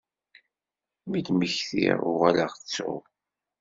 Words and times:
Mi 1.09 1.19
d-mmektiɣ 1.25 1.97
uɣaleɣ 2.11 2.51
ttuɣ. 2.55 3.03